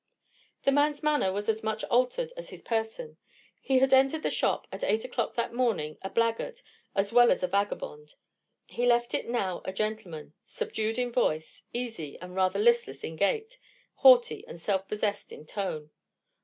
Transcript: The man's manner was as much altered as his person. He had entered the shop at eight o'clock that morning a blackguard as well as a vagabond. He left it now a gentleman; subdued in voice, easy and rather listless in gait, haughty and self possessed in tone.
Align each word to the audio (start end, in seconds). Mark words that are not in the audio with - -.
The 0.63 0.71
man's 0.71 1.03
manner 1.03 1.31
was 1.31 1.47
as 1.47 1.61
much 1.61 1.83
altered 1.83 2.33
as 2.35 2.49
his 2.49 2.63
person. 2.63 3.17
He 3.61 3.77
had 3.77 3.93
entered 3.93 4.23
the 4.23 4.31
shop 4.31 4.65
at 4.71 4.83
eight 4.83 5.05
o'clock 5.05 5.35
that 5.35 5.53
morning 5.53 5.99
a 6.01 6.09
blackguard 6.09 6.61
as 6.95 7.13
well 7.13 7.29
as 7.29 7.43
a 7.43 7.47
vagabond. 7.47 8.15
He 8.65 8.87
left 8.87 9.13
it 9.13 9.29
now 9.29 9.61
a 9.63 9.71
gentleman; 9.71 10.33
subdued 10.43 10.97
in 10.97 11.11
voice, 11.11 11.61
easy 11.71 12.19
and 12.19 12.35
rather 12.35 12.57
listless 12.57 13.03
in 13.03 13.15
gait, 13.15 13.59
haughty 13.93 14.43
and 14.47 14.59
self 14.59 14.87
possessed 14.87 15.31
in 15.31 15.45
tone. 15.45 15.91